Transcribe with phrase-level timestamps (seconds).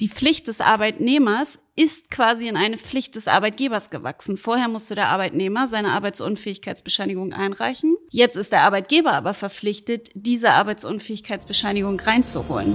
[0.00, 4.38] die Pflicht des Arbeitnehmers ist quasi in eine Pflicht des Arbeitgebers gewachsen.
[4.38, 7.96] Vorher musste der Arbeitnehmer seine Arbeitsunfähigkeitsbescheinigung einreichen.
[8.08, 12.74] Jetzt ist der Arbeitgeber aber verpflichtet, diese Arbeitsunfähigkeitsbescheinigung reinzuholen.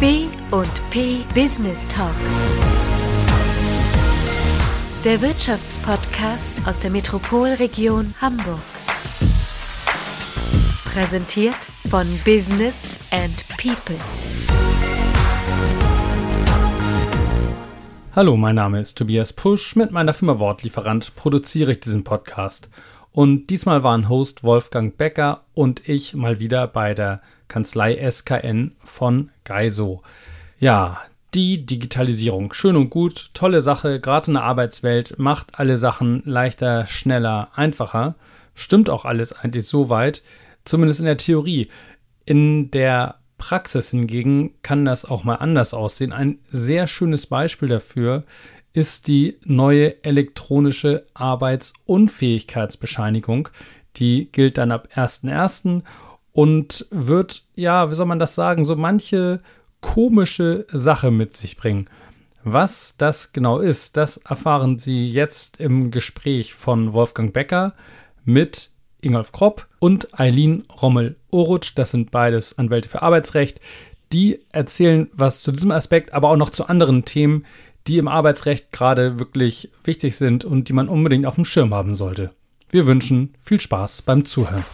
[0.00, 2.14] B und P Business Talk.
[5.04, 8.60] Der Wirtschaftspodcast aus der Metropolregion Hamburg.
[10.92, 13.94] Präsentiert von Business and People.
[18.16, 19.76] Hallo, mein Name ist Tobias Pusch.
[19.76, 22.68] Mit meiner Firma Wortlieferant produziere ich diesen Podcast.
[23.12, 29.30] Und diesmal waren Host Wolfgang Becker und ich mal wieder bei der Kanzlei SKN von
[29.44, 30.02] Geiso.
[30.58, 31.00] Ja,
[31.34, 32.52] die Digitalisierung.
[32.52, 38.16] Schön und gut, tolle Sache, gerade in der Arbeitswelt, macht alle Sachen leichter, schneller, einfacher.
[38.56, 40.22] Stimmt auch alles eigentlich so weit,
[40.70, 41.68] Zumindest in der Theorie.
[42.26, 46.12] In der Praxis hingegen kann das auch mal anders aussehen.
[46.12, 48.22] Ein sehr schönes Beispiel dafür
[48.72, 53.48] ist die neue elektronische Arbeitsunfähigkeitsbescheinigung.
[53.96, 55.82] Die gilt dann ab 1.1.
[56.30, 59.40] und wird, ja, wie soll man das sagen, so manche
[59.80, 61.90] komische Sache mit sich bringen.
[62.44, 67.74] Was das genau ist, das erfahren Sie jetzt im Gespräch von Wolfgang Becker
[68.24, 68.69] mit
[69.02, 71.72] Ingolf Kropp und Eileen Rommel-Orutsch.
[71.74, 73.60] Das sind beides Anwälte für Arbeitsrecht.
[74.12, 77.46] Die erzählen was zu diesem Aspekt, aber auch noch zu anderen Themen,
[77.86, 81.94] die im Arbeitsrecht gerade wirklich wichtig sind und die man unbedingt auf dem Schirm haben
[81.94, 82.30] sollte.
[82.70, 84.64] Wir wünschen viel Spaß beim Zuhören.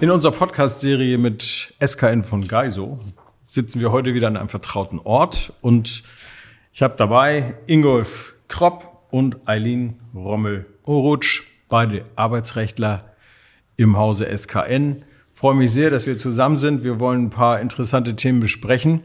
[0.00, 3.00] In unserer Podcast-Serie mit SKN von Geiso
[3.42, 6.04] sitzen wir heute wieder an einem vertrauten Ort und
[6.72, 13.14] ich habe dabei Ingolf Kropp, und Eileen Rommel-Orutsch, beide Arbeitsrechtler
[13.76, 15.04] im Hause SKN.
[15.32, 16.82] Freue mich sehr, dass wir zusammen sind.
[16.82, 19.02] Wir wollen ein paar interessante Themen besprechen.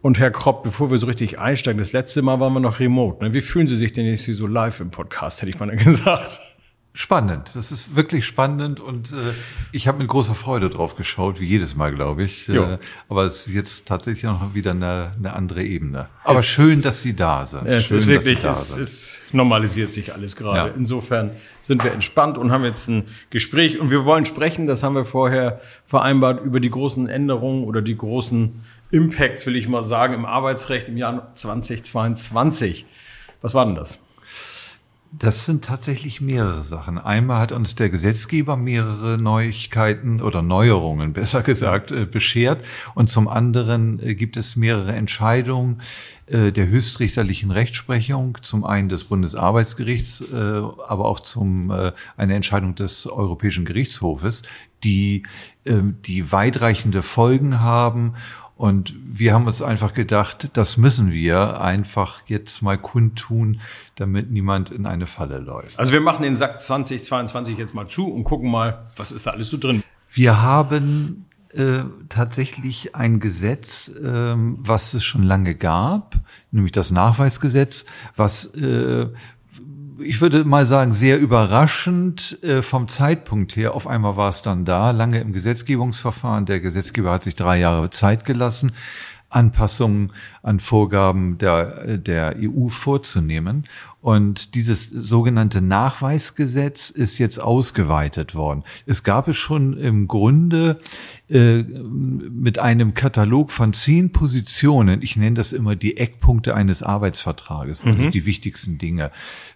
[0.00, 3.24] Und Herr Kropp, bevor wir so richtig einsteigen, das letzte Mal waren wir noch remote.
[3.24, 3.34] Ne?
[3.34, 6.40] Wie fühlen Sie sich denn jetzt hier so live im Podcast, hätte ich mal gesagt?
[6.98, 9.34] Spannend, das ist wirklich spannend und äh,
[9.70, 12.48] ich habe mit großer Freude drauf geschaut, wie jedes Mal, glaube ich.
[12.48, 12.78] Äh,
[13.10, 16.08] aber es ist jetzt tatsächlich noch wieder eine, eine andere Ebene.
[16.24, 17.66] Aber es, schön, dass Sie da sind.
[17.66, 20.70] Es schön, ist wirklich, es ist, normalisiert sich alles gerade.
[20.70, 20.74] Ja.
[20.74, 24.94] Insofern sind wir entspannt und haben jetzt ein Gespräch und wir wollen sprechen, das haben
[24.94, 30.14] wir vorher vereinbart, über die großen Änderungen oder die großen Impacts, will ich mal sagen,
[30.14, 32.86] im Arbeitsrecht im Jahr 2022.
[33.42, 34.05] Was war denn das?
[35.12, 36.98] Das sind tatsächlich mehrere Sachen.
[36.98, 42.64] Einmal hat uns der Gesetzgeber mehrere Neuigkeiten oder Neuerungen, besser gesagt, äh, beschert.
[42.94, 45.80] Und zum anderen äh, gibt es mehrere Entscheidungen
[46.26, 51.70] äh, der höchstrichterlichen Rechtsprechung, zum einen des Bundesarbeitsgerichts, aber auch zum
[52.16, 54.42] eine Entscheidung des Europäischen Gerichtshofes,
[54.84, 55.22] die
[55.64, 58.14] ähm, die weitreichende Folgen haben
[58.56, 63.60] und wir haben uns einfach gedacht, das müssen wir einfach jetzt mal kundtun,
[63.96, 65.78] damit niemand in eine Falle läuft.
[65.78, 69.32] Also wir machen den Sack 2022 jetzt mal zu und gucken mal, was ist da
[69.32, 69.82] alles so drin.
[70.08, 76.16] Wir haben äh, tatsächlich ein Gesetz, äh, was es schon lange gab,
[76.50, 77.84] nämlich das Nachweisgesetz,
[78.16, 79.08] was äh,
[79.98, 83.74] ich würde mal sagen, sehr überraschend äh, vom Zeitpunkt her.
[83.74, 86.46] Auf einmal war es dann da, lange im Gesetzgebungsverfahren.
[86.46, 88.72] Der Gesetzgeber hat sich drei Jahre Zeit gelassen,
[89.28, 93.64] Anpassungen an Vorgaben der, der EU vorzunehmen.
[94.00, 98.62] Und dieses sogenannte Nachweisgesetz ist jetzt ausgeweitet worden.
[98.86, 100.78] Es gab es schon im Grunde
[101.28, 105.02] äh, mit einem Katalog von zehn Positionen.
[105.02, 108.10] Ich nenne das immer die Eckpunkte eines Arbeitsvertrages, also mhm.
[108.12, 109.10] die wichtigsten Dinge.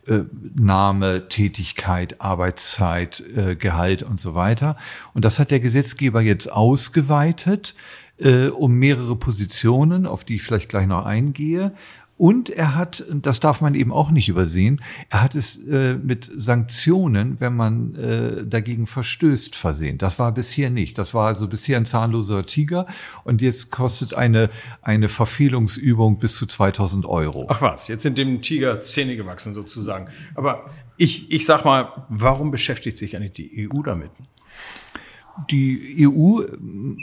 [0.09, 0.23] Äh,
[0.59, 4.77] Name, Tätigkeit, Arbeitszeit, äh, Gehalt und so weiter.
[5.15, 7.77] Und das hat der Gesetzgeber jetzt ausgeweitet
[8.21, 11.73] äh, um mehrere Positionen, auf die ich vielleicht gleich noch eingehe.
[12.21, 16.31] Und er hat, das darf man eben auch nicht übersehen, er hat es äh, mit
[16.37, 19.97] Sanktionen, wenn man äh, dagegen verstößt, versehen.
[19.97, 20.99] Das war bisher nicht.
[20.99, 22.87] Das war also bisher ein zahnloser Tiger.
[23.25, 24.51] Und jetzt kostet eine,
[24.83, 27.47] eine Verfehlungsübung bis zu 2000 Euro.
[27.49, 30.09] Ach was, jetzt sind dem Tiger Zähne gewachsen sozusagen.
[30.34, 30.66] Aber
[30.99, 34.11] ich, ich sag mal, warum beschäftigt sich eigentlich die EU damit?
[35.48, 36.41] Die EU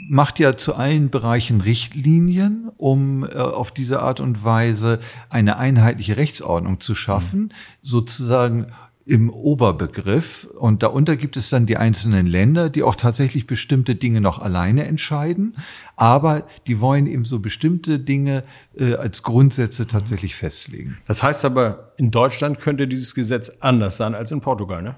[0.08, 5.00] macht ja zu allen Bereichen Richtlinien, um äh, auf diese Art und Weise
[5.30, 7.50] eine einheitliche Rechtsordnung zu schaffen, mhm.
[7.82, 8.66] sozusagen
[9.08, 10.44] im Oberbegriff.
[10.58, 14.84] Und darunter gibt es dann die einzelnen Länder, die auch tatsächlich bestimmte Dinge noch alleine
[14.84, 15.56] entscheiden.
[15.96, 18.44] Aber die wollen eben so bestimmte Dinge
[18.76, 20.98] äh, als Grundsätze tatsächlich festlegen.
[21.06, 24.94] Das heißt aber, in Deutschland könnte dieses Gesetz anders sein als in Portugal, ne?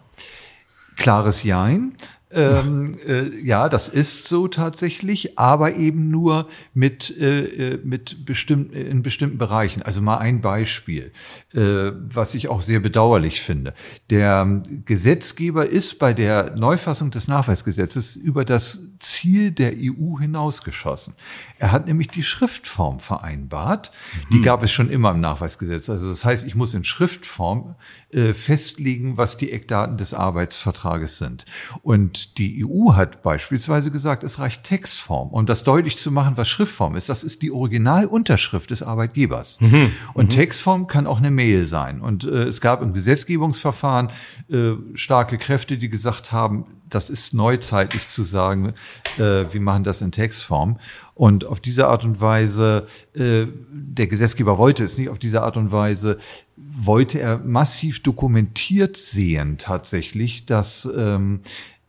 [0.96, 1.94] klares Jein.
[2.32, 8.72] Ähm, äh, ja, das ist so tatsächlich, aber eben nur mit, äh, äh mit bestimmten,
[8.72, 9.82] in bestimmten Bereichen.
[9.82, 11.12] Also mal ein Beispiel,
[11.52, 13.74] äh, was ich auch sehr bedauerlich finde.
[14.10, 21.14] Der Gesetzgeber ist bei der Neufassung des Nachweisgesetzes über das Ziel der EU hinausgeschossen.
[21.58, 23.90] Er hat nämlich die Schriftform vereinbart.
[24.32, 24.42] Die mhm.
[24.42, 25.90] gab es schon immer im Nachweisgesetz.
[25.90, 27.74] Also das heißt, ich muss in Schriftform
[28.12, 31.44] äh, festlegen, was die Eckdaten des Arbeitsvertrages sind.
[31.82, 35.31] Und die EU hat beispielsweise gesagt, es reicht Textform.
[35.31, 39.58] Um das deutlich zu machen, was Schriftform ist, das ist die Originalunterschrift des Arbeitgebers.
[39.61, 39.93] Mhm.
[40.14, 40.31] Und mhm.
[40.31, 42.00] Textform kann auch eine Mail sein.
[42.00, 44.11] Und äh, es gab im Gesetzgebungsverfahren
[44.50, 48.75] äh, starke Kräfte, die gesagt haben, das ist neuzeitlich zu sagen,
[49.16, 50.78] äh, wir machen das in Textform.
[51.14, 55.56] Und auf diese Art und Weise, äh, der Gesetzgeber wollte es nicht, auf diese Art
[55.56, 56.19] und Weise
[56.56, 61.40] wollte er massiv dokumentiert sehen tatsächlich, dass ähm,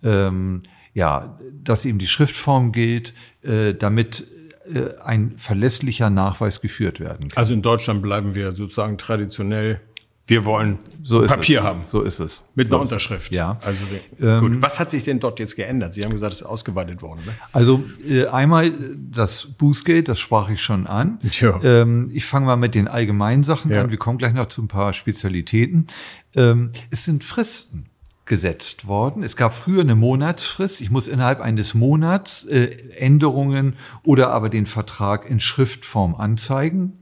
[0.03, 0.63] ähm,
[0.93, 3.13] ja, dass eben die Schriftform gilt,
[3.43, 4.27] äh, damit
[4.73, 7.37] äh, ein verlässlicher Nachweis geführt werden kann.
[7.37, 9.81] Also in Deutschland bleiben wir sozusagen traditionell
[10.27, 11.65] wir wollen so Papier es.
[11.65, 11.81] haben.
[11.83, 12.43] So ist es.
[12.55, 13.33] Mit so einer Unterschrift.
[13.33, 13.57] Ja.
[13.65, 13.83] Also
[14.21, 14.61] ähm, gut.
[14.61, 15.93] Was hat sich denn dort jetzt geändert?
[15.93, 17.21] Sie haben gesagt, es ist ausgeweitet worden.
[17.25, 17.33] Ne?
[17.51, 21.19] Also äh, einmal das Bußgeld, das sprach ich schon an.
[21.39, 21.61] Ja.
[21.61, 23.81] Ähm, ich fange mal mit den allgemeinen Sachen ja.
[23.81, 23.91] an.
[23.91, 25.87] Wir kommen gleich noch zu ein paar Spezialitäten.
[26.33, 27.90] Ähm, es sind Fristen
[28.31, 29.23] gesetzt worden.
[29.23, 30.79] Es gab früher eine Monatsfrist.
[30.79, 37.00] Ich muss innerhalb eines Monats äh, Änderungen oder aber den Vertrag in Schriftform anzeigen.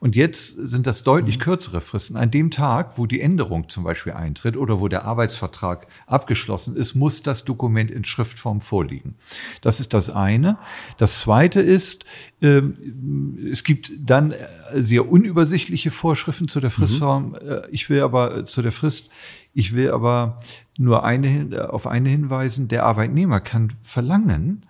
[0.00, 1.42] Und jetzt sind das deutlich mhm.
[1.42, 2.16] kürzere Fristen.
[2.16, 6.94] An dem Tag, wo die Änderung zum Beispiel eintritt oder wo der Arbeitsvertrag abgeschlossen ist,
[6.94, 9.16] muss das Dokument in Schriftform vorliegen.
[9.60, 10.58] Das ist das eine.
[10.98, 12.04] Das zweite ist,
[12.40, 17.30] ähm, es gibt dann äh, sehr unübersichtliche Vorschriften zu der Fristform.
[17.30, 17.34] Mhm.
[17.34, 19.10] Äh, ich will aber äh, zu der Frist,
[19.54, 20.36] ich will aber
[20.76, 22.68] nur eine, auf eine hinweisen.
[22.68, 24.66] Der Arbeitnehmer kann verlangen,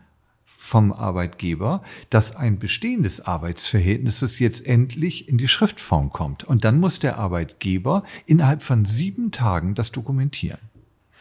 [0.67, 1.81] vom Arbeitgeber,
[2.11, 6.43] dass ein bestehendes Arbeitsverhältnis jetzt endlich in die Schriftform kommt.
[6.43, 10.59] Und dann muss der Arbeitgeber innerhalb von sieben Tagen das dokumentieren.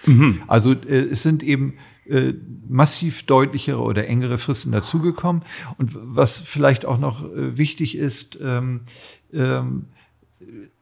[0.08, 0.42] Mhm.
[0.48, 1.76] Also äh, es sind eben
[2.08, 2.34] äh,
[2.68, 5.44] massiv deutlichere oder engere Fristen dazugekommen.
[5.78, 8.82] Und was vielleicht auch noch äh, wichtig ist, ähm,
[9.32, 9.86] ähm,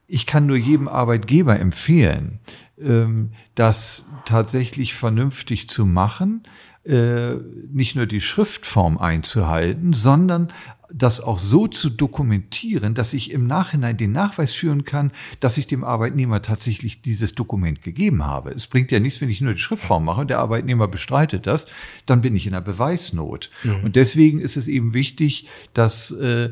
[0.08, 2.40] ich kann nur jedem Arbeitgeber empfehlen,
[2.80, 6.44] ähm, das tatsächlich vernünftig zu machen
[6.86, 7.36] äh,
[7.72, 10.52] nicht nur die Schriftform einzuhalten, sondern
[10.94, 15.66] das auch so zu dokumentieren, dass ich im Nachhinein den Nachweis führen kann, dass ich
[15.66, 18.52] dem Arbeitnehmer tatsächlich dieses Dokument gegeben habe.
[18.52, 21.68] Es bringt ja nichts, wenn ich nur die Schriftform mache und der Arbeitnehmer bestreitet das,
[22.06, 23.50] dann bin ich in einer Beweisnot.
[23.64, 23.86] Mhm.
[23.86, 26.52] Und deswegen ist es eben wichtig, das äh,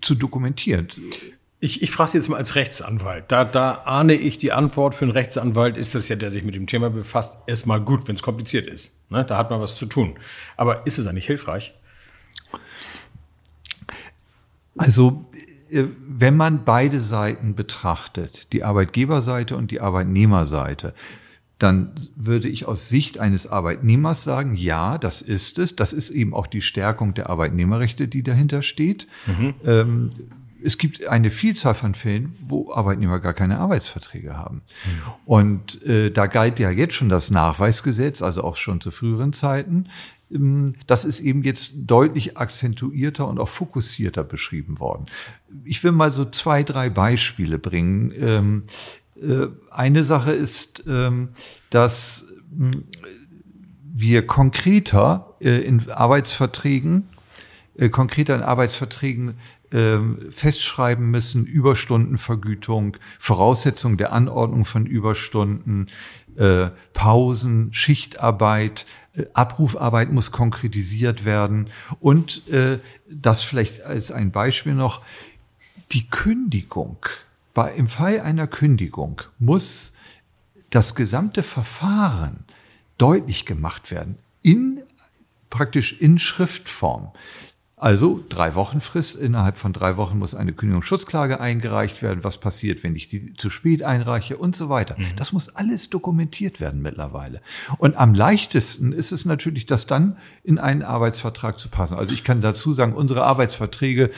[0.00, 0.88] zu dokumentieren.
[1.64, 3.26] Ich, ich frage Sie jetzt mal als Rechtsanwalt.
[3.28, 6.56] Da, da ahne ich die Antwort für einen Rechtsanwalt, ist das ja, der sich mit
[6.56, 9.08] dem Thema befasst, erstmal gut, wenn es kompliziert ist.
[9.10, 9.24] Ne?
[9.24, 10.14] Da hat man was zu tun.
[10.56, 11.72] Aber ist es eigentlich hilfreich?
[14.76, 15.30] Also,
[15.70, 20.94] äh, wenn man beide Seiten betrachtet, die Arbeitgeberseite und die Arbeitnehmerseite,
[21.60, 25.76] dann würde ich aus Sicht eines Arbeitnehmers sagen, ja, das ist es.
[25.76, 29.06] Das ist eben auch die Stärkung der Arbeitnehmerrechte, die dahinter steht.
[29.28, 29.54] Mhm.
[29.64, 30.12] Ähm,
[30.64, 34.62] es gibt eine Vielzahl von Fällen, wo Arbeitnehmer gar keine Arbeitsverträge haben.
[34.84, 35.12] Mhm.
[35.26, 39.88] Und äh, da galt ja jetzt schon das Nachweisgesetz, also auch schon zu früheren Zeiten.
[40.30, 45.06] Ähm, das ist eben jetzt deutlich akzentuierter und auch fokussierter beschrieben worden.
[45.64, 48.12] Ich will mal so zwei, drei Beispiele bringen.
[48.18, 48.62] Ähm,
[49.20, 51.30] äh, eine Sache ist, ähm,
[51.70, 52.26] dass
[52.56, 52.84] hm,
[53.94, 57.08] wir konkreter äh, in Arbeitsverträgen
[57.76, 59.34] äh, konkreter in Arbeitsverträgen
[60.30, 65.86] festschreiben müssen, Überstundenvergütung, Voraussetzung der Anordnung von Überstunden,
[66.36, 71.68] äh, Pausen, Schichtarbeit, äh, Abrufarbeit muss konkretisiert werden
[72.00, 72.78] und äh,
[73.10, 75.02] das vielleicht als ein Beispiel noch,
[75.92, 76.96] die Kündigung.
[77.54, 79.92] Bei, Im Fall einer Kündigung muss
[80.70, 82.44] das gesamte Verfahren
[82.96, 84.82] deutlich gemacht werden, in
[85.50, 87.12] praktisch in Schriftform.
[87.82, 89.16] Also drei Wochen Frist.
[89.16, 92.22] Innerhalb von drei Wochen muss eine Kündigungsschutzklage eingereicht werden.
[92.22, 94.94] Was passiert, wenn ich die zu spät einreiche und so weiter.
[94.96, 95.16] Mhm.
[95.16, 97.40] Das muss alles dokumentiert werden mittlerweile.
[97.78, 101.98] Und am leichtesten ist es natürlich, das dann in einen Arbeitsvertrag zu passen.
[101.98, 104.10] Also ich kann dazu sagen, unsere Arbeitsverträge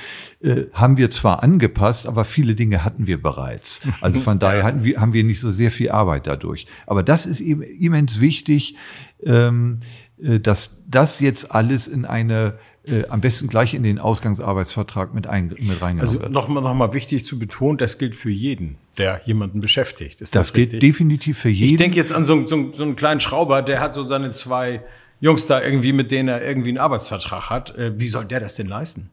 [0.43, 3.81] äh, haben wir zwar angepasst, aber viele Dinge hatten wir bereits.
[4.03, 6.67] Also von daher hatten wir, haben wir nicht so sehr viel Arbeit dadurch.
[6.87, 8.77] Aber das ist eben immens wichtig,
[9.25, 9.81] ähm,
[10.23, 15.27] äh, dass das jetzt alles in eine äh, am besten gleich in den Ausgangsarbeitsvertrag mit,
[15.27, 16.31] ein, mit reingenommen Also wird.
[16.33, 20.21] nochmal noch mal wichtig zu betonen, das gilt für jeden, der jemanden beschäftigt.
[20.21, 20.81] Ist Das gilt richtig?
[20.81, 21.73] definitiv für jeden.
[21.73, 24.83] Ich denke jetzt an so, so, so einen kleinen Schrauber, der hat so seine zwei
[25.21, 27.77] Jungs da irgendwie, mit denen er irgendwie einen Arbeitsvertrag hat.
[27.79, 29.11] Äh, Wie soll der das denn leisten?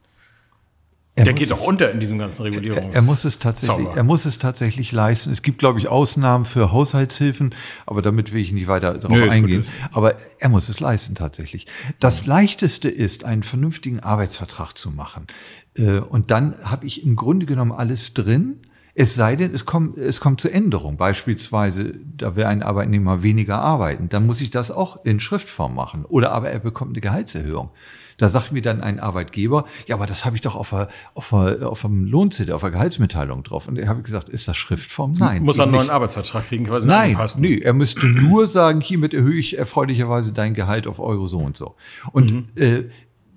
[1.13, 2.96] Er Der geht doch unter in diesem ganzen Regulierungs.
[2.96, 3.98] Er, er muss es tatsächlich, Zauber.
[3.98, 5.32] er muss es tatsächlich leisten.
[5.32, 7.53] Es gibt, glaube ich, Ausnahmen für Haushaltshilfen,
[7.86, 9.65] aber damit will ich nicht weiter darauf gut, eingehen.
[9.91, 11.68] Aber er muss es leisten tatsächlich.
[12.00, 15.27] Das leichteste ist, einen vernünftigen Arbeitsvertrag zu machen.
[15.75, 18.61] Äh, Und dann habe ich im Grunde genommen alles drin.
[18.93, 20.98] Es sei denn, es kommt, es kommt zur Änderung.
[20.98, 24.10] Beispielsweise, da will ein Arbeitnehmer weniger arbeiten.
[24.10, 26.05] Dann muss ich das auch in Schriftform machen.
[26.05, 27.69] Oder aber er bekommt eine Gehaltserhöhung.
[28.17, 31.29] Da sagt mir dann ein Arbeitgeber, ja, aber das habe ich doch auf, der, auf,
[31.31, 33.67] der, auf dem Lohnzettel, auf der Gehaltsmitteilung drauf.
[33.67, 35.13] Und da habe ich gesagt, ist das Schriftform?
[35.13, 35.41] Nein.
[35.43, 35.89] muss er einen neuen.
[35.89, 40.86] Arbeitsvertrag kriegen, quasi Nein, nee, er müsste nur sagen, hiermit erhöhe ich erfreulicherweise dein Gehalt
[40.86, 41.75] auf Euro so und so.
[42.12, 42.83] Und äh,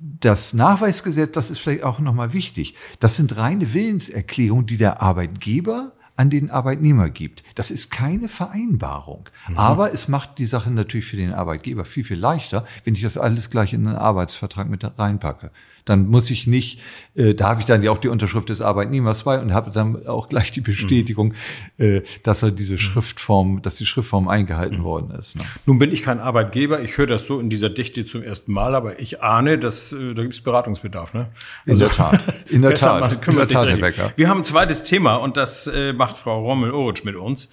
[0.05, 5.93] das Nachweisgesetz, das ist vielleicht auch nochmal wichtig, das sind reine Willenserklärungen, die der Arbeitgeber
[6.17, 7.43] an den Arbeitnehmer gibt.
[7.55, 9.29] Das ist keine Vereinbarung.
[9.57, 13.19] Aber es macht die Sache natürlich für den Arbeitgeber viel, viel leichter, wenn ich das
[13.19, 15.51] alles gleich in einen Arbeitsvertrag mit reinpacke.
[15.85, 16.81] Dann muss ich nicht,
[17.15, 20.07] äh, da habe ich dann ja auch die Unterschrift des Arbeitnehmers bei und habe dann
[20.07, 21.35] auch gleich die Bestätigung,
[21.79, 25.37] äh, dass er diese Schriftform, dass die Schriftform eingehalten worden ist.
[25.37, 25.43] Ne?
[25.67, 28.75] Nun bin ich kein Arbeitgeber, ich höre das so in dieser Dichte zum ersten Mal,
[28.75, 31.13] aber ich ahne, dass äh, da gibt es Beratungsbedarf.
[31.13, 31.29] Ne?
[31.67, 32.23] In der Tat.
[32.49, 33.27] In der Tat.
[33.27, 33.77] In der Tat, Herr.
[33.77, 34.13] Becker.
[34.17, 37.51] Wir haben ein zweites Thema und das äh, macht Frau Rommel-Oritsch mit uns.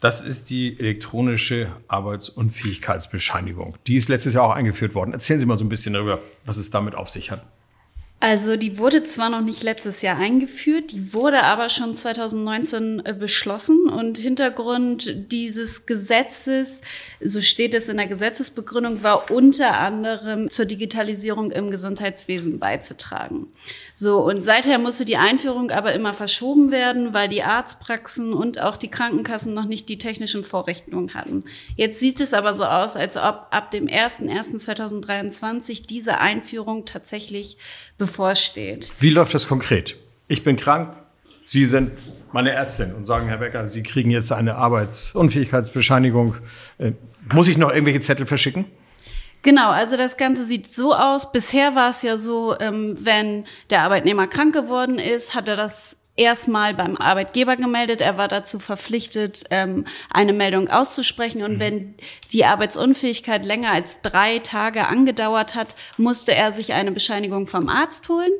[0.00, 3.76] Das ist die elektronische Arbeitsunfähigkeitsbescheinigung.
[3.88, 5.12] Die ist letztes Jahr auch eingeführt worden.
[5.12, 7.44] Erzählen Sie mal so ein bisschen darüber, was es damit auf sich hat.
[8.20, 13.12] Also die wurde zwar noch nicht letztes Jahr eingeführt, die wurde aber schon 2019 äh,
[13.12, 16.80] beschlossen und Hintergrund dieses Gesetzes,
[17.20, 23.46] so steht es in der Gesetzesbegründung, war unter anderem zur Digitalisierung im Gesundheitswesen beizutragen.
[23.94, 28.76] So und seither musste die Einführung aber immer verschoben werden, weil die Arztpraxen und auch
[28.76, 31.44] die Krankenkassen noch nicht die technischen Vorrichtungen hatten.
[31.76, 37.58] Jetzt sieht es aber so aus, als ob ab dem 01.01.2023 diese Einführung tatsächlich
[37.98, 38.92] bevorsteht.
[39.00, 39.96] Wie läuft das konkret?
[40.28, 40.94] Ich bin krank,
[41.42, 41.92] Sie sind
[42.32, 46.36] meine Ärztin und sagen, Herr Becker, Sie kriegen jetzt eine Arbeitsunfähigkeitsbescheinigung.
[46.78, 46.92] Äh,
[47.32, 48.66] muss ich noch irgendwelche Zettel verschicken?
[49.42, 51.32] Genau, also das Ganze sieht so aus.
[51.32, 55.96] Bisher war es ja so, ähm, wenn der Arbeitnehmer krank geworden ist, hat er das
[56.18, 58.00] erstmal beim Arbeitgeber gemeldet.
[58.00, 61.42] Er war dazu verpflichtet, ähm, eine Meldung auszusprechen.
[61.42, 61.94] Und wenn
[62.32, 68.08] die Arbeitsunfähigkeit länger als drei Tage angedauert hat, musste er sich eine Bescheinigung vom Arzt
[68.08, 68.32] holen,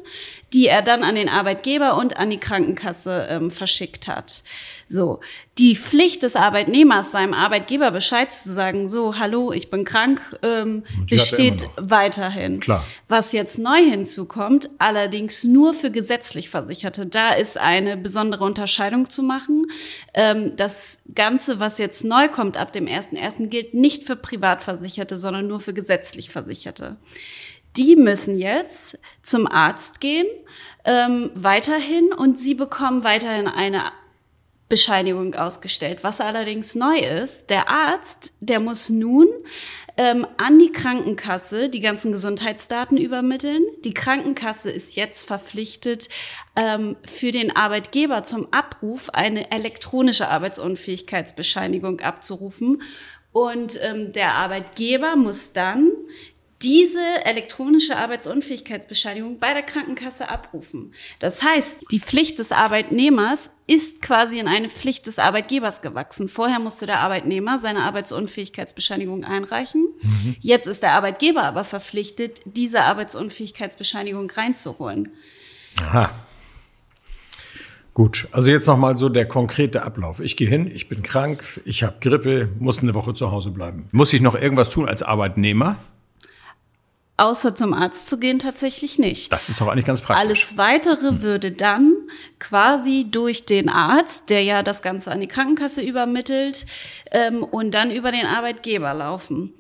[0.53, 4.43] die er dann an den Arbeitgeber und an die Krankenkasse ähm, verschickt hat.
[4.91, 5.21] So,
[5.59, 10.83] die Pflicht des Arbeitnehmers, seinem Arbeitgeber Bescheid zu sagen, so, hallo, ich bin krank, ähm,
[11.07, 12.59] besteht weiterhin.
[12.59, 12.85] Klar.
[13.07, 19.23] Was jetzt neu hinzukommt, allerdings nur für gesetzlich Versicherte, da ist eine besondere Unterscheidung zu
[19.23, 19.67] machen.
[20.15, 25.47] Ähm, das Ganze, was jetzt neu kommt ab dem 1.1., gilt nicht für Privatversicherte, sondern
[25.47, 26.97] nur für gesetzlich Versicherte.
[27.77, 30.27] Die müssen jetzt zum Arzt gehen,
[30.85, 33.93] ähm, weiterhin, und sie bekommen weiterhin eine
[34.69, 36.01] Bescheinigung ausgestellt.
[36.03, 39.29] Was allerdings neu ist, der Arzt, der muss nun
[39.97, 43.63] ähm, an die Krankenkasse die ganzen Gesundheitsdaten übermitteln.
[43.85, 46.09] Die Krankenkasse ist jetzt verpflichtet,
[46.55, 52.83] ähm, für den Arbeitgeber zum Abruf eine elektronische Arbeitsunfähigkeitsbescheinigung abzurufen.
[53.33, 55.93] Und ähm, der Arbeitgeber muss dann
[56.63, 60.93] diese elektronische Arbeitsunfähigkeitsbescheinigung bei der Krankenkasse abrufen.
[61.21, 66.29] Das heißt, die Pflicht des Arbeitnehmers ist quasi in eine Pflicht des Arbeitgebers gewachsen.
[66.29, 69.87] Vorher musste der Arbeitnehmer seine Arbeitsunfähigkeitsbescheinigung einreichen.
[70.41, 75.13] Jetzt ist der Arbeitgeber aber verpflichtet, diese Arbeitsunfähigkeitsbescheinigung reinzuholen.
[75.81, 76.11] Aha.
[77.95, 80.21] Gut, also jetzt nochmal so der konkrete Ablauf.
[80.21, 83.89] Ich gehe hin, ich bin krank, ich habe Grippe, muss eine Woche zu Hause bleiben.
[83.93, 85.79] Muss ich noch irgendwas tun als Arbeitnehmer?
[87.19, 89.33] Außer zum Arzt zu gehen tatsächlich nicht.
[89.33, 90.25] Das ist doch eigentlich ganz praktisch.
[90.25, 91.93] Alles weitere würde dann
[92.39, 96.65] quasi durch den Arzt, der ja das Ganze an die Krankenkasse übermittelt,
[97.11, 99.53] ähm, und dann über den Arbeitgeber laufen.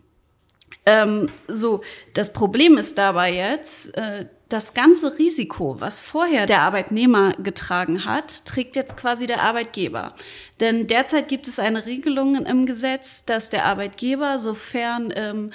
[0.86, 1.82] Ähm, so,
[2.14, 8.46] das Problem ist dabei jetzt, äh, das ganze Risiko, was vorher der Arbeitnehmer getragen hat,
[8.46, 10.14] trägt jetzt quasi der Arbeitgeber.
[10.60, 15.50] Denn derzeit gibt es eine Regelung im Gesetz, dass der Arbeitgeber, sofern ähm,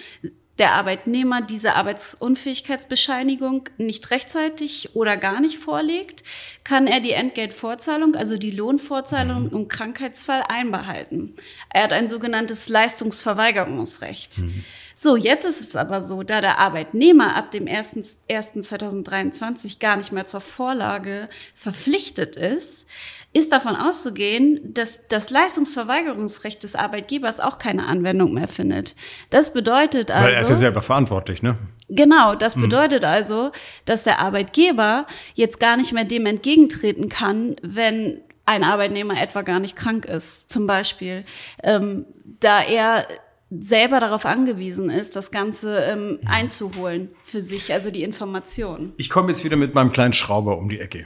[0.59, 6.23] der Arbeitnehmer diese Arbeitsunfähigkeitsbescheinigung nicht rechtzeitig oder gar nicht vorlegt,
[6.63, 11.33] kann er die Entgeltvorzahlung, also die Lohnvorzahlung im Krankheitsfall einbehalten.
[11.69, 14.43] Er hat ein sogenanntes Leistungsverweigerungsrecht.
[14.95, 20.27] So, jetzt ist es aber so, da der Arbeitnehmer ab dem 1.1.2023 gar nicht mehr
[20.27, 22.85] zur Vorlage verpflichtet ist,
[23.33, 28.95] ist davon auszugehen, dass das Leistungsverweigerungsrecht des Arbeitgebers auch keine Anwendung mehr findet.
[29.31, 30.42] Das bedeutet also.
[30.43, 31.57] Ist ja selber verantwortlich, ne?
[31.89, 33.51] Genau, das bedeutet also,
[33.85, 39.59] dass der Arbeitgeber jetzt gar nicht mehr dem entgegentreten kann, wenn ein Arbeitnehmer etwa gar
[39.59, 41.25] nicht krank ist, zum Beispiel,
[41.61, 42.05] ähm,
[42.39, 43.07] da er
[43.49, 48.93] selber darauf angewiesen ist, das Ganze ähm, einzuholen für sich, also die Informationen.
[48.97, 51.05] Ich komme jetzt wieder mit meinem kleinen Schrauber um die Ecke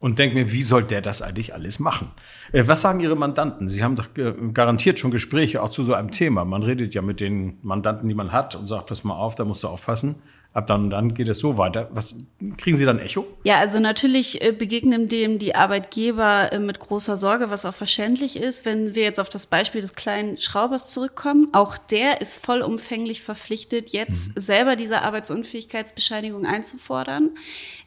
[0.00, 2.12] und denke mir, wie soll der das eigentlich alles machen?
[2.52, 3.68] Äh, was sagen Ihre Mandanten?
[3.68, 4.08] Sie haben doch
[4.52, 6.44] garantiert schon Gespräche auch zu so einem Thema.
[6.44, 9.44] Man redet ja mit den Mandanten, die man hat und sagt, pass mal auf, da
[9.44, 10.16] musst du aufpassen
[10.54, 11.88] ab dann und dann geht es so weiter.
[11.92, 12.14] Was
[12.56, 13.26] kriegen Sie dann Echo?
[13.44, 18.36] Ja, also natürlich äh, begegnen dem die Arbeitgeber äh, mit großer Sorge, was auch verständlich
[18.36, 18.64] ist.
[18.64, 23.90] Wenn wir jetzt auf das Beispiel des kleinen Schraubers zurückkommen, auch der ist vollumfänglich verpflichtet,
[23.90, 24.40] jetzt mhm.
[24.40, 27.30] selber diese Arbeitsunfähigkeitsbescheinigung einzufordern.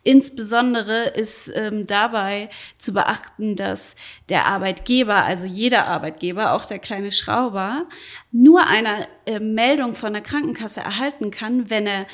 [0.04, 3.96] Insbesondere ist ähm, dabei zu beachten, dass
[4.30, 7.86] der Arbeitgeber, also jeder Arbeitgeber, auch der kleine Schrauber,
[8.32, 12.08] nur eine äh, Meldung von der Krankenkasse erhalten kann, wenn er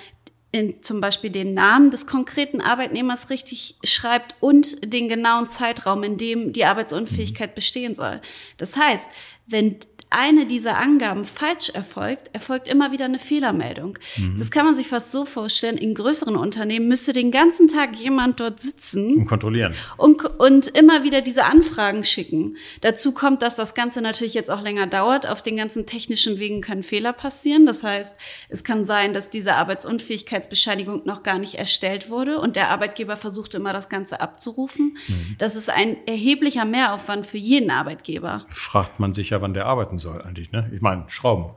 [0.51, 6.17] in zum Beispiel den Namen des konkreten Arbeitnehmers richtig schreibt und den genauen Zeitraum, in
[6.17, 8.21] dem die Arbeitsunfähigkeit bestehen soll.
[8.57, 9.09] Das heißt,
[9.47, 9.77] wenn
[10.09, 13.99] eine dieser Angaben falsch erfolgt, erfolgt immer wieder eine Fehlermeldung.
[14.17, 14.37] Mhm.
[14.37, 18.39] Das kann man sich fast so vorstellen, in größeren Unternehmen müsste den ganzen Tag jemand
[18.39, 22.55] dort sitzen und kontrollieren und, und immer wieder diese Anfragen schicken.
[22.81, 25.27] Dazu kommt, dass das Ganze natürlich jetzt auch länger dauert.
[25.27, 27.65] Auf den ganzen technischen Wegen können Fehler passieren.
[27.65, 28.15] Das heißt,
[28.47, 33.55] es kann sein, dass diese Arbeitsunfähigkeitsbescheinigung noch gar nicht erstellt wurde und der Arbeitgeber versucht
[33.55, 34.97] immer das Ganze abzurufen.
[35.07, 35.35] Mhm.
[35.37, 38.45] Das ist ein erheblicher Mehraufwand für jeden Arbeitgeber.
[38.49, 40.51] Fragt man sich ja, wann der arbeiten soll eigentlich.
[40.51, 40.69] Ne?
[40.73, 41.53] Ich meine, Schrauben.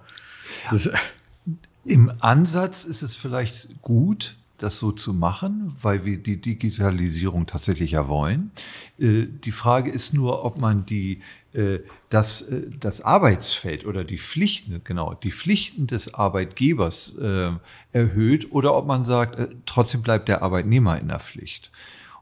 [0.70, 0.78] Ja.
[1.84, 7.92] Im Ansatz ist es vielleicht gut, das so zu machen, weil wir die Digitalisierung tatsächlich
[7.92, 8.50] ja wollen.
[8.98, 11.20] Äh, die Frage ist nur, ob man die,
[11.52, 17.14] äh, das, äh, das Arbeitsfeld oder die Pflichten, genau, die Pflichten des Arbeitgebers
[17.92, 21.70] erhöht oder ob man sagt, trotzdem bleibt der Arbeitnehmer in der Pflicht.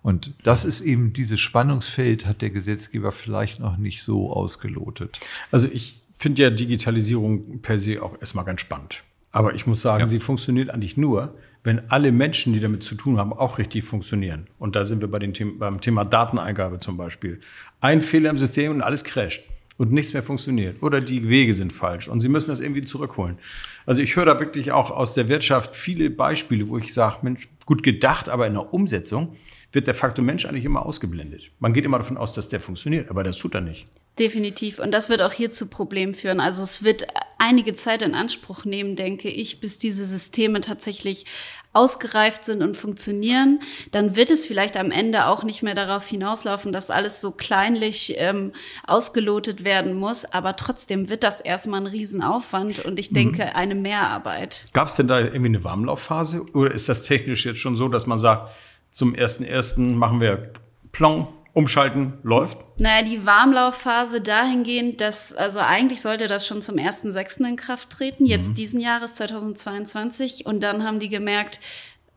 [0.09, 5.21] Und das ist eben dieses Spannungsfeld, hat der Gesetzgeber vielleicht noch nicht so ausgelotet.
[5.51, 9.05] Also ich finde ja Digitalisierung per se auch erstmal ganz spannend.
[9.33, 10.07] Aber ich muss sagen, ja.
[10.07, 14.47] sie funktioniert eigentlich nur, wenn alle Menschen, die damit zu tun haben, auch richtig funktionieren.
[14.59, 17.41] Und da sind wir bei den Themen, beim Thema Dateneingabe zum Beispiel.
[17.83, 19.43] Ein Fehler im System und alles crasht
[19.79, 20.83] und nichts mehr funktioniert.
[20.83, 23.39] Oder die Wege sind falsch und sie müssen das irgendwie zurückholen.
[23.87, 27.49] Also ich höre da wirklich auch aus der Wirtschaft viele Beispiele, wo ich sage, Mensch,
[27.65, 29.37] gut gedacht, aber in der Umsetzung
[29.73, 31.51] wird der Faktor Mensch eigentlich immer ausgeblendet.
[31.61, 33.87] Man geht immer davon aus, dass der funktioniert, aber das tut er nicht.
[34.19, 34.79] Definitiv.
[34.79, 36.41] Und das wird auch hier zu Problemen führen.
[36.41, 37.07] Also es wird
[37.39, 41.25] einige Zeit in Anspruch nehmen, denke ich, bis diese Systeme tatsächlich
[41.73, 43.61] ausgereift sind und funktionieren.
[43.93, 48.15] Dann wird es vielleicht am Ende auch nicht mehr darauf hinauslaufen, dass alles so kleinlich
[48.19, 48.53] ähm,
[48.87, 50.25] ausgelotet werden muss.
[50.25, 53.51] Aber trotzdem wird das erstmal ein Riesenaufwand und ich denke mhm.
[53.55, 54.65] eine Mehrarbeit.
[54.73, 56.45] Gab es denn da irgendwie eine Warmlaufphase?
[56.55, 58.51] Oder ist das technisch jetzt schon so, dass man sagt,
[58.91, 60.53] zum ersten ersten machen wir
[60.91, 61.29] Plong,
[61.59, 62.59] umschalten, läuft?
[62.79, 67.45] Naja, die Warmlaufphase dahingehend, dass, also eigentlich sollte das schon zum 1.6.
[67.47, 68.55] in Kraft treten, jetzt mhm.
[68.55, 70.47] diesen Jahres 2022.
[70.47, 71.61] Und dann haben die gemerkt,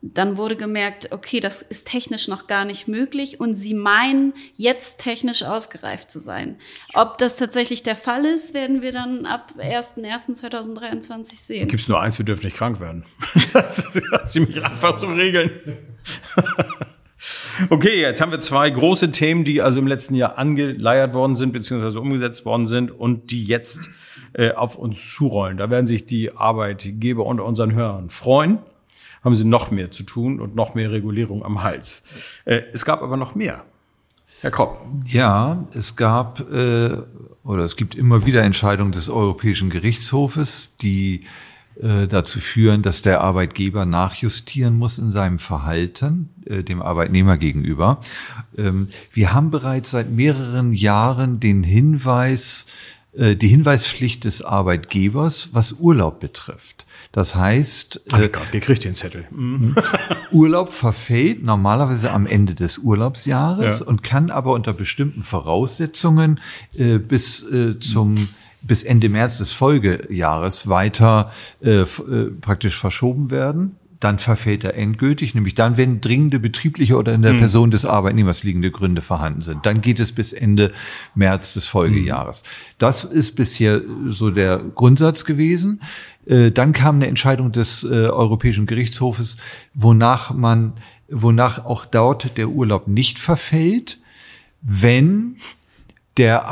[0.04, 5.00] dann wurde gemerkt, okay, das ist technisch noch gar nicht möglich und sie meinen, jetzt
[5.00, 6.58] technisch ausgereift zu sein.
[6.94, 11.68] Ob das tatsächlich der Fall ist, werden wir dann ab 1.1.2023 sehen.
[11.68, 13.06] Gibt es nur eins, wir dürfen nicht krank werden.
[13.54, 15.52] Das ist ja ziemlich einfach zu regeln.
[17.70, 21.54] Okay, jetzt haben wir zwei große Themen, die also im letzten Jahr angeleiert worden sind,
[21.54, 23.90] beziehungsweise umgesetzt worden sind und die jetzt
[24.34, 25.58] äh, auf uns zurollen.
[25.58, 28.60] Da werden sich die Arbeitgeber unter unseren Hörern freuen
[29.24, 32.04] haben sie noch mehr zu tun und noch mehr Regulierung am Hals.
[32.46, 33.64] Äh, es gab aber noch mehr.
[34.42, 34.84] Herr Kopp.
[35.06, 36.98] Ja, es gab äh,
[37.44, 41.26] oder es gibt immer wieder Entscheidungen des Europäischen Gerichtshofes, die
[41.76, 48.00] dazu führen, dass der Arbeitgeber nachjustieren muss in seinem Verhalten äh, dem Arbeitnehmer gegenüber.
[48.58, 52.66] Ähm, wir haben bereits seit mehreren Jahren den Hinweis,
[53.14, 56.86] äh, die Hinweispflicht des Arbeitgebers, was Urlaub betrifft.
[57.12, 59.26] Das heißt, Ach Gott, gekriegt den Zettel.
[59.32, 59.76] Mhm.
[60.32, 63.86] Urlaub verfällt normalerweise am Ende des Urlaubsjahres ja.
[63.86, 66.40] und kann aber unter bestimmten Voraussetzungen
[66.74, 68.16] äh, bis äh, zum
[68.62, 71.86] bis Ende März des Folgejahres weiter äh, äh,
[72.40, 77.36] praktisch verschoben werden dann verfällt er endgültig, nämlich dann, wenn dringende betriebliche oder in der
[77.36, 79.66] Person des Arbeitnehmers liegende Gründe vorhanden sind.
[79.68, 80.72] Dann geht es bis Ende
[81.14, 82.44] März des Folgejahres.
[82.80, 85.82] Das ist bisher so der Grundsatz gewesen.
[86.26, 89.38] Äh, Dann kam eine Entscheidung des äh, Europäischen Gerichtshofes,
[89.76, 90.74] wonach man,
[91.08, 94.00] wonach auch dort der Urlaub nicht verfällt,
[94.64, 95.36] wenn
[96.18, 96.50] der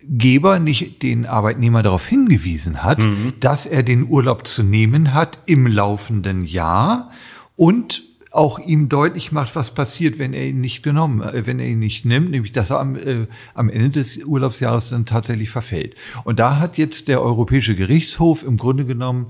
[0.00, 3.06] Arbeitgeber nicht den Arbeitnehmer darauf hingewiesen hat,
[3.40, 7.10] dass er den Urlaub zu nehmen hat im laufenden Jahr
[7.56, 11.66] und auch ihm deutlich macht, was passiert, wenn er ihn nicht genommen, äh, wenn er
[11.66, 15.96] ihn nicht nimmt, nämlich dass er am, äh, am Ende des Urlaubsjahres dann tatsächlich verfällt.
[16.24, 19.28] Und da hat jetzt der Europäische Gerichtshof im Grunde genommen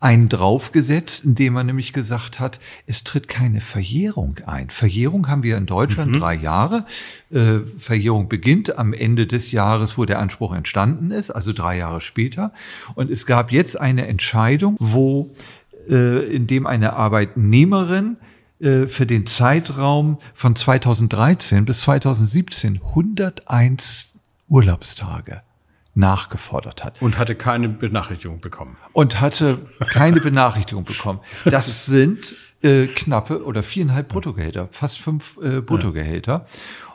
[0.00, 4.70] einen draufgesetzt, indem man nämlich gesagt hat, es tritt keine Verjährung ein.
[4.70, 6.86] Verjährung haben wir in Deutschland drei Jahre.
[7.30, 12.00] Äh, Verjährung beginnt am Ende des Jahres, wo der Anspruch entstanden ist, also drei Jahre
[12.00, 12.52] später.
[12.94, 15.34] Und es gab jetzt eine Entscheidung, wo
[15.90, 18.18] äh, in dem eine Arbeitnehmerin
[18.60, 24.14] äh, für den Zeitraum von 2013 bis 2017 101
[24.48, 25.42] Urlaubstage
[25.98, 28.76] nachgefordert hat Und hatte keine Benachrichtigung bekommen.
[28.92, 29.58] und hatte
[29.92, 31.20] keine Benachrichtigung bekommen.
[31.44, 36.46] Das sind äh, knappe oder viereinhalb Bruttogehälter, fast fünf äh, Bruttogehälter.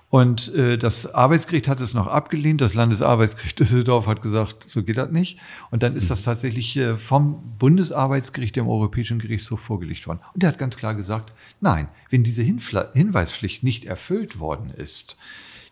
[0.09, 2.61] Und äh, das Arbeitsgericht hat es noch abgelehnt.
[2.61, 5.39] Das Landesarbeitsgericht Düsseldorf hat gesagt, so geht das nicht.
[5.71, 10.19] Und dann ist das tatsächlich äh, vom Bundesarbeitsgericht dem Europäischen Gerichtshof vorgelegt worden.
[10.33, 15.17] Und der hat ganz klar gesagt, nein, wenn diese Hinfla Hinweispflicht nicht erfüllt worden ist,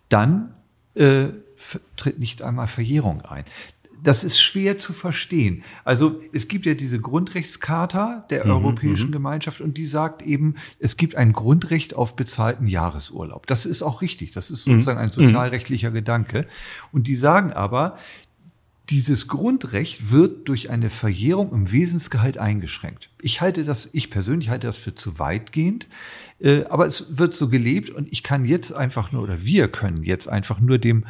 [0.10, 0.56] dann
[0.95, 1.30] äh,
[1.95, 3.45] tritt nicht einmal Verjährung ein.
[4.04, 5.63] Das ist schwer zu verstehen.
[5.84, 11.13] Also es gibt ja diese Grundrechtscharta der Europäischen Gemeinschaft und die sagt eben, es gibt
[11.13, 13.45] ein Grundrecht auf bezahlten Jahresurlaub.
[13.45, 14.32] Das ist auch richtig.
[14.32, 16.47] Das ist sozusagen ein sozialrechtlicher Gedanke.
[16.91, 17.95] Und die sagen aber,
[18.89, 23.10] dieses Grundrecht wird durch eine Verjährung im Wesensgehalt eingeschränkt.
[23.22, 25.88] Ich halte das, ich persönlich halte das für zu weitgehend,
[26.39, 30.04] äh, aber es wird so gelebt und ich kann jetzt einfach nur, oder wir können
[30.04, 31.06] jetzt einfach nur dem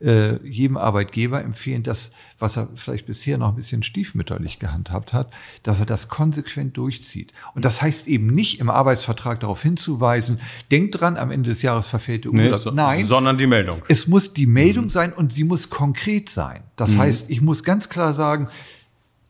[0.00, 5.32] äh, jedem Arbeitgeber empfehlen, dass, was er vielleicht bisher noch ein bisschen stiefmütterlich gehandhabt hat,
[5.62, 7.32] dass er das konsequent durchzieht.
[7.54, 11.86] Und das heißt eben nicht im Arbeitsvertrag darauf hinzuweisen, denkt dran, am Ende des Jahres
[11.86, 12.60] verfällt der Urlaub.
[12.60, 13.82] so- Nein, Sondern die Meldung.
[13.88, 16.64] es muss die Meldung sein und sie muss konkret sein.
[16.76, 18.48] Das heißt, ich muss ganz klar sagen,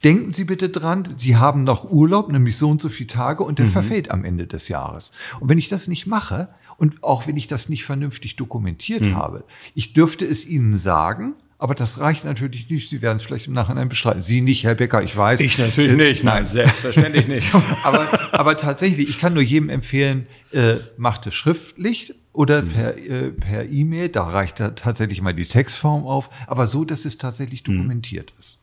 [0.03, 3.59] denken Sie bitte dran, Sie haben noch Urlaub, nämlich so und so viele Tage und
[3.59, 5.13] der verfällt am Ende des Jahres.
[5.41, 9.45] Und wenn ich das nicht mache und auch wenn ich das nicht vernünftig dokumentiert habe,
[9.75, 11.35] ich dürfte es Ihnen sagen,
[11.65, 12.91] aber das reicht natürlich nicht.
[12.91, 14.21] Sie werden es vielleicht im Nachhinein bestreiten.
[14.21, 15.41] Sie nicht, Herr Becker, ich weiß.
[15.41, 16.23] Ich natürlich nicht.
[16.23, 17.55] Nein, selbstverständlich nicht.
[17.85, 23.31] aber, aber tatsächlich, ich kann nur jedem empfehlen, äh, macht es schriftlich oder per äh,
[23.31, 24.11] per E-Mail.
[24.11, 28.61] Da reicht da tatsächlich mal die Textform auf, aber so, dass es tatsächlich dokumentiert ist.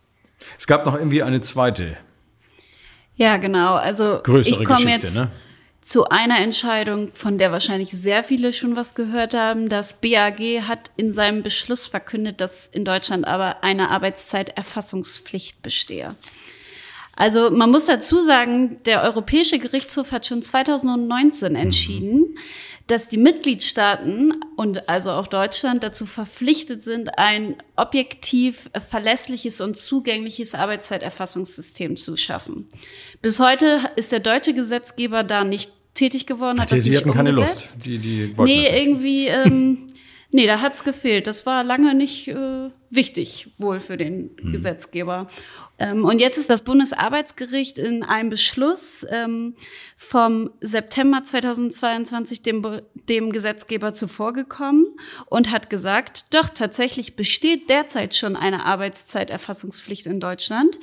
[0.59, 1.97] Es gab noch irgendwie eine zweite.
[3.15, 3.77] Ja, genau.
[3.77, 5.31] Also Größere ich komme Geschichte, jetzt ne?
[5.81, 9.67] Zu einer Entscheidung, von der wahrscheinlich sehr viele schon was gehört haben.
[9.67, 16.15] Das BAG hat in seinem Beschluss verkündet, dass in Deutschland aber eine Arbeitszeiterfassungspflicht bestehe.
[17.15, 22.37] Also man muss dazu sagen, der Europäische Gerichtshof hat schon 2019 entschieden,
[22.91, 30.55] dass die Mitgliedstaaten und also auch Deutschland dazu verpflichtet sind, ein objektiv verlässliches und zugängliches
[30.55, 32.67] Arbeitszeiterfassungssystem zu schaffen.
[33.21, 37.13] Bis heute ist der deutsche Gesetzgeber da nicht tätig geworden, hat Die, das nicht hatten
[37.13, 37.75] keine umgesetzt.
[37.75, 37.85] Lust.
[37.85, 39.87] Die, die Nee, irgendwie, ähm,
[40.31, 41.27] nee, da hat's gefehlt.
[41.27, 44.51] Das war lange nicht äh, wichtig, wohl für den Mhm.
[44.51, 45.29] Gesetzgeber.
[45.79, 49.55] Ähm, und jetzt ist das Bundesarbeitsgericht in einem Beschluss ähm,
[49.95, 54.85] vom September 2022 dem, dem Gesetzgeber zuvorgekommen
[55.27, 60.79] und hat gesagt, doch tatsächlich besteht derzeit schon eine Arbeitszeiterfassungspflicht in Deutschland.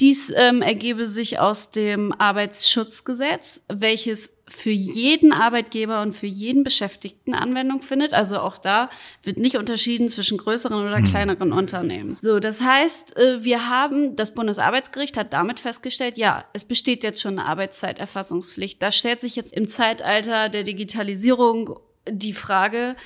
[0.00, 7.34] Dies ähm, ergebe sich aus dem Arbeitsschutzgesetz, welches für jeden Arbeitgeber und für jeden Beschäftigten
[7.34, 8.14] Anwendung findet.
[8.14, 8.90] Also auch da
[9.22, 12.16] wird nicht unterschieden zwischen größeren oder kleineren Unternehmen.
[12.20, 17.20] So, das heißt, äh, wir haben, das Bundesarbeitsgericht hat damit festgestellt, ja, es besteht jetzt
[17.20, 18.82] schon eine Arbeitszeiterfassungspflicht.
[18.82, 22.96] Da stellt sich jetzt im Zeitalter der Digitalisierung die Frage,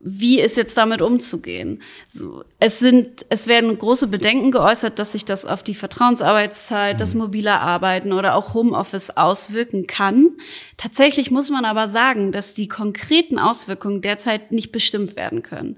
[0.00, 1.82] wie ist jetzt damit umzugehen?
[2.06, 7.14] So, es sind, es werden große Bedenken geäußert, dass sich das auf die Vertrauensarbeitszeit, das
[7.14, 10.36] mobile Arbeiten oder auch Homeoffice auswirken kann.
[10.76, 15.76] Tatsächlich muss man aber sagen, dass die konkreten Auswirkungen derzeit nicht bestimmt werden können.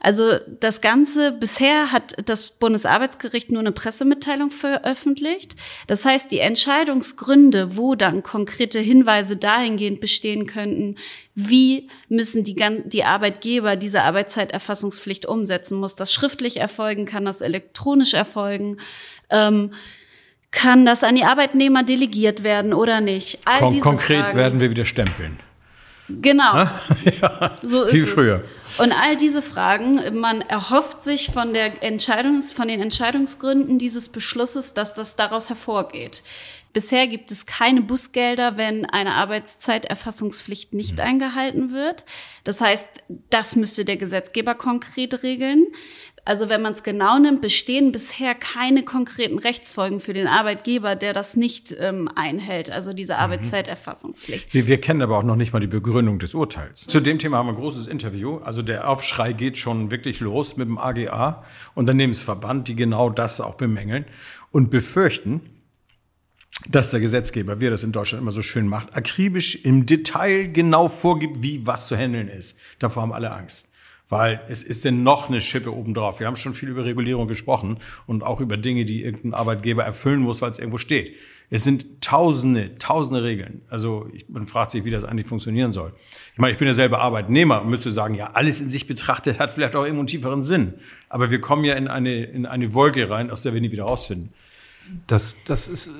[0.00, 0.24] Also
[0.58, 5.54] das Ganze, bisher hat das Bundesarbeitsgericht nur eine Pressemitteilung veröffentlicht.
[5.86, 10.96] Das heißt, die Entscheidungsgründe, wo dann konkrete Hinweise dahingehend bestehen könnten,
[11.48, 15.78] wie müssen die, die Arbeitgeber diese Arbeitszeiterfassungspflicht umsetzen?
[15.78, 17.06] Muss das schriftlich erfolgen?
[17.06, 18.78] Kann das elektronisch erfolgen?
[19.30, 19.72] Ähm,
[20.50, 23.38] Kann das an die Arbeitnehmer delegiert werden oder nicht?
[23.44, 24.38] All Kon konkret Fragen.
[24.38, 25.38] werden wir wieder stempeln.
[26.08, 26.68] Genau.
[27.62, 28.08] So ist wie es.
[28.10, 28.42] früher.
[28.78, 34.74] Und all diese Fragen, man erhofft sich von der Entscheidungs, von den Entscheidungsgründen dieses Beschlusses,
[34.74, 36.22] dass das daraus hervorgeht.
[36.72, 41.00] Bisher gibt es keine Bußgelder, wenn eine Arbeitszeiterfassungspflicht nicht Mhm.
[41.00, 42.04] eingehalten wird.
[42.44, 42.86] Das heißt,
[43.30, 45.66] das müsste der Gesetzgeber konkret regeln.
[46.26, 51.14] Also wenn man es genau nimmt, bestehen bisher keine konkreten Rechtsfolgen für den Arbeitgeber, der
[51.14, 53.18] das nicht ähm, einhält, also diese Mhm.
[53.20, 54.52] Arbeitszeiterfassungspflicht.
[54.52, 56.86] Wir, wir kennen aber auch noch nicht mal die Begründung des Urteils.
[56.86, 58.36] Zu dem Thema haben wir ein großes Interview.
[58.44, 61.42] Also der Aufschrei geht schon wirklich los mit dem AGA,
[61.74, 64.04] Unternehmensverband, die genau das auch bemängeln
[64.52, 65.40] und befürchten,
[66.68, 70.48] dass der Gesetzgeber, wie er das in Deutschland immer so schön macht, akribisch im Detail
[70.48, 72.58] genau vorgibt, wie was zu handeln ist.
[72.78, 73.68] Davor haben alle Angst.
[74.08, 76.18] Weil es ist denn noch eine Schippe obendrauf.
[76.18, 80.20] Wir haben schon viel über Regulierung gesprochen und auch über Dinge, die irgendein Arbeitgeber erfüllen
[80.20, 81.14] muss, weil es irgendwo steht.
[81.48, 83.62] Es sind tausende, tausende Regeln.
[83.68, 85.92] Also ich, man fragt sich, wie das eigentlich funktionieren soll.
[86.32, 89.38] Ich meine, ich bin ja selber Arbeitnehmer und müsste sagen, ja, alles in sich betrachtet
[89.38, 90.74] hat vielleicht auch irgendwo einen tieferen Sinn.
[91.08, 93.84] Aber wir kommen ja in eine, in eine Wolke rein, aus der wir nie wieder
[93.84, 94.32] rausfinden.
[95.06, 95.90] Das, das, ist, äh,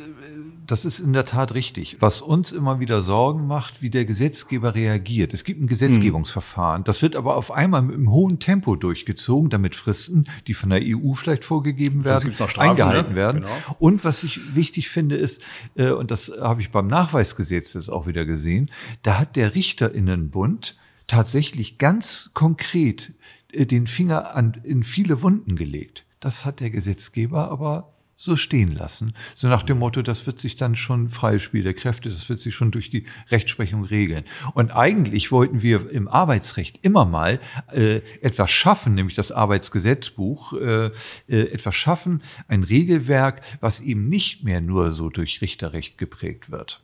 [0.66, 1.96] das ist in der Tat richtig.
[2.00, 5.32] Was uns immer wieder Sorgen macht, wie der Gesetzgeber reagiert.
[5.32, 6.84] Es gibt ein Gesetzgebungsverfahren.
[6.84, 10.80] Das wird aber auf einmal mit einem hohen Tempo durchgezogen, damit Fristen, die von der
[10.82, 13.16] EU vielleicht vorgegeben werden, Strafen, eingehalten ne?
[13.16, 13.40] werden.
[13.42, 13.76] Genau.
[13.78, 15.42] Und was ich wichtig finde, ist,
[15.76, 18.70] äh, und das habe ich beim Nachweisgesetz jetzt auch wieder gesehen,
[19.02, 23.12] da hat der Richterinnenbund tatsächlich ganz konkret
[23.52, 26.06] äh, den Finger an, in viele Wunden gelegt.
[26.20, 29.14] Das hat der Gesetzgeber aber so stehen lassen.
[29.35, 32.38] So nach dem Motto, das wird sich dann schon freies Spiel der Kräfte, das wird
[32.38, 34.24] sich schon durch die Rechtsprechung regeln.
[34.52, 37.40] Und eigentlich wollten wir im Arbeitsrecht immer mal
[37.72, 40.90] äh, etwas schaffen, nämlich das Arbeitsgesetzbuch, äh, äh,
[41.28, 46.83] etwas schaffen, ein Regelwerk, was eben nicht mehr nur so durch Richterrecht geprägt wird.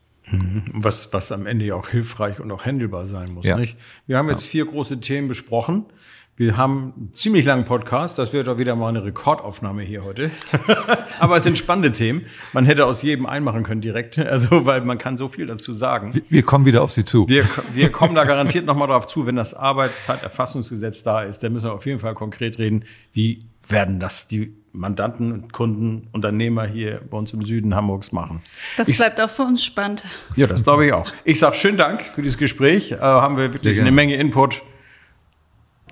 [0.72, 3.44] Was, was am Ende ja auch hilfreich und auch handelbar sein muss.
[3.44, 3.59] Ja.
[3.59, 3.77] Nicht?
[4.07, 5.85] Wir haben jetzt vier große Themen besprochen.
[6.38, 8.18] Wir haben einen ziemlich langen Podcast.
[8.18, 10.31] Das wird doch wieder mal eine Rekordaufnahme hier heute.
[11.18, 12.27] Aber es sind spannende Themen.
[12.53, 14.18] Man hätte aus jedem einmachen können direkt.
[14.18, 16.12] Also, weil man kann so viel dazu sagen.
[16.14, 17.27] Wir- Wir kommen wieder auf Sie zu.
[17.27, 21.42] Wir, wir kommen da garantiert nochmal drauf zu, wenn das Arbeitszeiterfassungsgesetz da ist.
[21.42, 22.85] Da müssen wir auf jeden Fall konkret reden.
[23.14, 28.42] Wie werden das die Mandanten und Kunden, Unternehmer hier bei uns im Süden Hamburgs machen?
[28.77, 30.05] Das Ich- bleibt auch für uns spannend.
[30.37, 31.11] Ja, das glaube ich auch.
[31.25, 32.92] Ich sage schönen Dank für dieses Gespräch.
[32.92, 34.62] Äh, haben wir wirklich eine Menge Input.